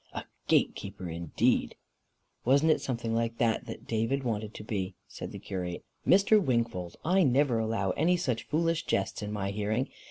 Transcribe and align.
A 0.13 0.23
gate 0.47 0.73
keeper, 0.73 1.07
indeed!" 1.11 1.75
"Wasn't 2.43 2.71
it 2.71 2.81
something 2.81 3.13
like 3.13 3.37
that 3.37 3.85
David 3.85 4.23
wanted 4.23 4.55
to 4.55 4.63
be?" 4.63 4.95
said 5.07 5.31
the 5.31 5.37
curate. 5.37 5.85
"Mr. 6.07 6.43
Wingfold, 6.43 6.95
I 7.05 7.21
never 7.21 7.59
allow 7.59 7.91
any 7.91 8.17
such 8.17 8.47
foolish 8.47 8.83
jests 8.87 9.21
in 9.21 9.31
my 9.31 9.51
hearing. 9.51 9.89